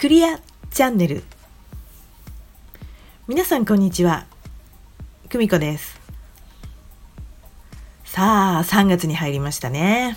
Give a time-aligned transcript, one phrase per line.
[0.00, 0.38] クリア
[0.70, 1.24] チャンネル。
[3.26, 4.28] 皆さんこんにちは。
[5.28, 5.98] 久美子です。
[8.04, 10.16] さあ3月に入りましたね。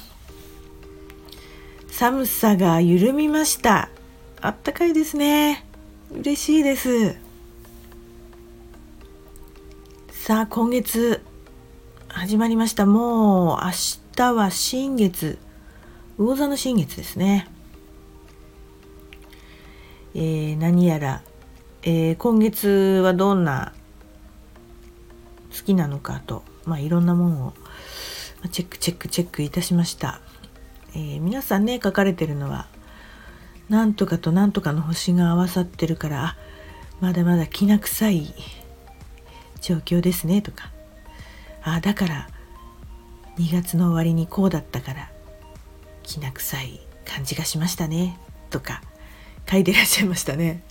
[1.89, 3.89] 寒さが緩みました。
[4.39, 5.65] あったかいですね。
[6.11, 7.15] 嬉しいです。
[10.11, 11.23] さあ今月
[12.07, 12.85] 始まりました。
[12.85, 13.71] もう明
[14.15, 15.39] 日は新月。
[16.19, 17.47] 魚座の新月ですね。
[20.13, 21.21] えー、何やら、
[21.83, 22.67] えー、今月
[23.03, 23.73] はどんな
[25.57, 27.53] 好きなのかと、まあ、いろんなものを
[28.49, 30.21] チェックチェックチェックいたしました、
[30.93, 32.67] えー、皆さんね書かれてるのは
[33.69, 36.35] なんとかとなんとかの星が合わさってるから
[36.99, 38.33] まだまだきな臭い
[39.61, 40.71] 状況ですねとか。
[41.63, 42.27] あだから
[43.37, 45.11] 2月の終わりにこうだったから
[46.03, 48.81] きな臭い感じがしましたねとか。
[49.51, 50.63] 書いてらっしゃいましたね。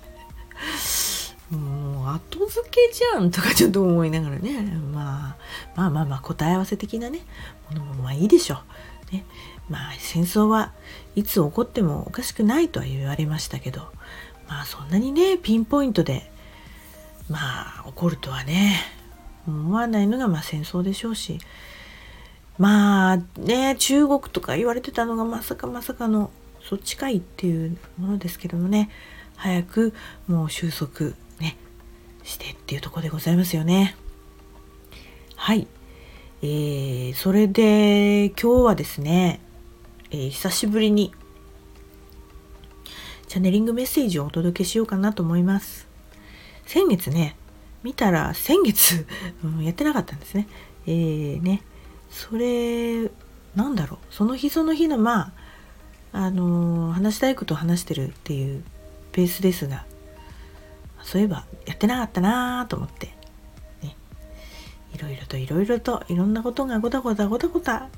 [1.51, 5.37] もう後付けじゃんとかちょっと思いながらね、まあ、
[5.77, 7.21] まあまあまあ答え合わせ的なね。
[7.71, 8.63] ものもまあいいでしょ
[9.11, 9.15] う。
[9.15, 9.25] ね、
[9.69, 10.73] まあ戦争は
[11.17, 13.91] いつ起こってもおかしくないとは言われましたけど。
[14.49, 16.29] まあそんなにねピンポイントで
[17.29, 18.81] まあ起こるとはね
[19.47, 21.39] 思わないのがまあ戦争でしょうし。
[22.59, 26.31] まあね中国とか言われてたのがまさかまさかの
[26.63, 28.91] そっちかいっていうものですけどもね。
[29.41, 29.95] 早く
[30.29, 31.57] もう収束ね
[32.23, 33.97] してっていうとこでございますよね。
[35.35, 35.67] はい。
[36.43, 39.41] えー、それで今日はですね、
[40.11, 41.15] えー、久しぶりに
[43.29, 45.89] チャネリングメッセージをお届けしようかなと思います。
[46.67, 47.37] 先月ね
[47.83, 49.07] 見たら先月、
[49.47, 50.49] ん、やってなかったんですね。
[50.87, 51.63] えーね
[52.11, 53.11] それ
[53.55, 54.15] なんだろう。
[54.15, 55.33] その日その日のまあ
[56.13, 58.65] あの話したいことを話してるっていう
[59.13, 59.85] ペースですが
[61.03, 63.15] そういえばやってなかったなと思って
[63.83, 63.97] ね
[64.95, 67.89] いろいろといろいろといろんなことがごたごたごたごた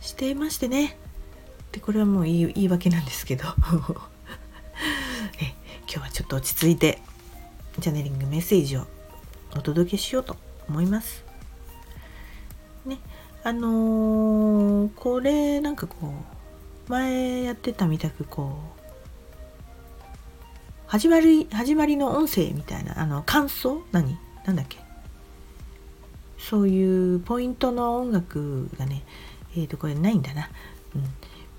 [0.00, 0.96] していましてね
[1.72, 3.44] でこれはもう言い言い訳なんですけど
[5.40, 5.54] え
[5.88, 7.00] 今日はちょっと落ち着いて
[7.80, 8.86] チャネリングメッセージを
[9.52, 10.36] お届けしようと
[10.68, 11.24] 思います。
[12.84, 12.98] ね
[13.44, 16.37] あのー、これなんかこう
[16.88, 18.78] 前やってたみたくこう
[20.86, 23.82] 始まり始まりの音声みたいなあの感想？
[23.92, 24.18] 何？
[24.46, 24.78] なんだっけ？
[26.38, 29.02] そういうポイントの音楽がね
[29.54, 30.48] えっ、ー、とこれないんだな、
[30.94, 31.04] うん、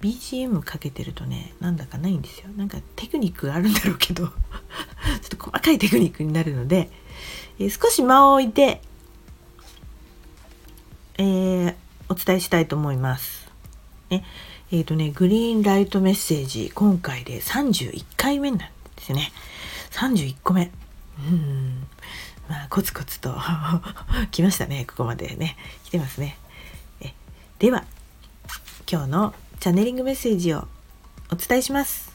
[0.02, 2.50] BGM かけてるとねなんだかないんですよ。
[2.58, 4.28] なんかテクニックあるんだろうけど。
[4.30, 6.90] ちょっと細かいテクニックになるので、
[7.60, 8.82] えー、少し間を置いて、
[11.18, 11.76] えー、
[12.10, 13.48] お伝えしたいと思います。
[14.10, 14.24] ね。
[14.72, 18.66] えっ、ー、とね、グリーンライトメッセージ、今回で31回目なんで
[19.02, 19.32] すよね。
[19.92, 20.70] 31個目。
[21.18, 21.88] うん。
[22.48, 23.36] まあ、コツコツと
[24.30, 24.86] 来ましたね。
[24.86, 25.58] ここまでね。
[25.86, 26.38] 来てますね。
[27.02, 27.14] え
[27.58, 27.84] では、
[28.92, 30.68] 今日のチャネリングメッセージを
[31.32, 32.12] お伝えします。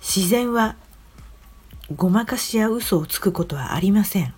[0.00, 0.74] 自然は
[1.94, 4.34] ごまかしや嘘をつくことはありません。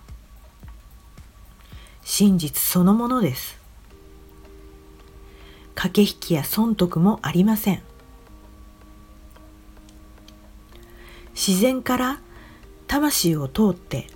[2.11, 3.59] 真実そのものです。
[5.75, 7.83] 駆け引きや損得もありません。
[11.35, 12.19] 自然から
[12.87, 14.07] 魂を通って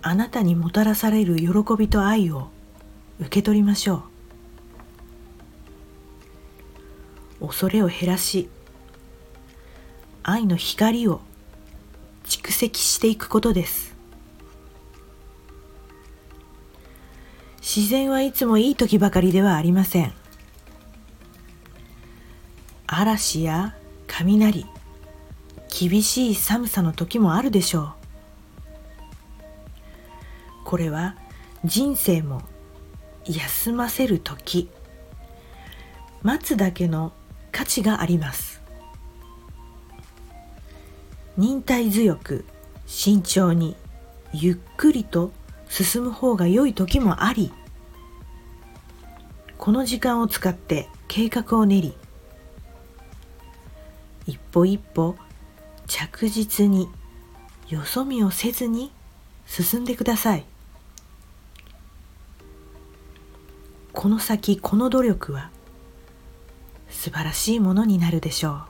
[0.00, 1.48] あなたにもたらされる喜
[1.78, 2.48] びと愛を
[3.20, 4.02] 受け取りましょ
[7.42, 7.48] う。
[7.48, 8.48] 恐れを減らし
[10.22, 11.20] 愛の光を
[12.24, 13.99] 蓄積していくことです。
[17.72, 20.12] 自然はいつもいい時ばかりではありません。
[22.88, 23.76] 嵐や
[24.08, 24.66] 雷
[25.68, 27.92] 厳しい寒さの時もあるでしょう。
[30.64, 31.14] これは
[31.64, 32.42] 人生も
[33.24, 34.68] 休ませる時。
[36.22, 37.12] 待つだけの
[37.52, 38.60] 価値があります。
[41.36, 42.44] 忍耐強く
[42.88, 43.76] 慎重に
[44.32, 45.30] ゆっくりと
[45.68, 47.52] 進む方が良い時もあり
[49.60, 51.94] この時間を使って計画を練り
[54.26, 55.16] 一歩一歩
[55.86, 56.88] 着実に
[57.68, 58.90] よそ見をせずに
[59.44, 60.46] 進んでください。
[63.92, 65.50] この先この努力は
[66.88, 68.62] 素晴らしいものになるでしょう。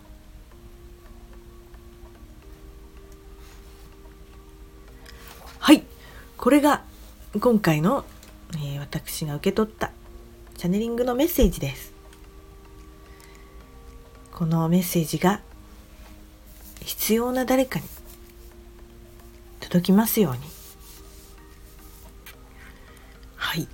[5.60, 5.84] はい。
[6.36, 6.82] これが
[7.38, 8.04] 今回の、
[8.54, 9.92] えー、私が受け取った
[10.60, 11.94] チャネリングのメッセージです。
[14.30, 15.40] このメッセージが
[16.84, 17.86] 必要な誰かに
[19.60, 20.40] 届きますように。
[23.36, 23.66] はい。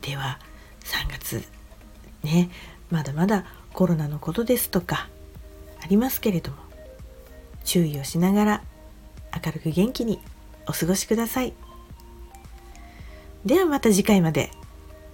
[0.00, 0.40] では
[0.80, 1.44] 3月
[2.24, 2.50] ね
[2.90, 5.08] まだまだコロナのことですとか
[5.80, 6.56] ありますけれども
[7.62, 8.62] 注意をしながら
[9.32, 10.20] 明るく元気に
[10.66, 11.54] お過ごしください。
[13.44, 14.50] ではまた次回まで。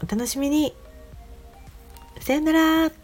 [0.03, 0.75] お楽しみに。
[2.23, 3.02] さよなら。